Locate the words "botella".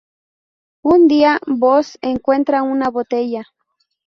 2.89-3.43